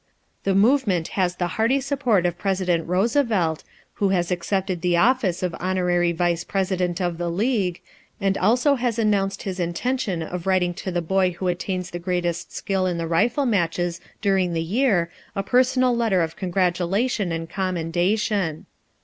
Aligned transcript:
The 0.45 0.55
movement 0.55 1.09
has 1.09 1.35
the 1.35 1.45
hearty 1.61 1.79
support 1.79 2.25
of 2.25 2.35
President 2.39 2.87
Roosevelt, 2.87 3.63
who 3.93 4.09
has 4.09 4.31
accepted 4.31 4.81
the 4.81 4.97
office 4.97 5.43
of 5.43 5.55
honorary 5.59 6.11
vice 6.11 6.43
president 6.43 6.99
of 6.99 7.19
the 7.19 7.29
league, 7.29 7.81
and 8.19 8.35
also 8.35 8.73
has 8.77 8.97
announced 8.97 9.43
his 9.43 9.59
intention 9.59 10.23
of 10.23 10.47
writing 10.47 10.73
to 10.73 10.89
the 10.89 11.03
boy 11.03 11.33
who 11.33 11.47
attains 11.47 11.91
the 11.91 11.99
greatest 11.99 12.51
skill 12.51 12.87
in 12.87 12.97
the 12.97 13.05
rifle 13.05 13.45
matches 13.45 14.01
during 14.23 14.53
the 14.53 14.63
year 14.63 15.11
a 15.35 15.43
personal 15.43 15.95
letter 15.95 16.23
of 16.23 16.35
congratulation 16.35 17.31
and 17.31 17.51
commendation. 17.51 18.65